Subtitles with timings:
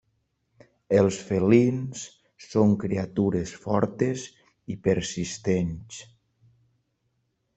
[0.99, 1.99] Els felins
[2.45, 4.23] són criatures fortes
[4.77, 6.01] i persistents.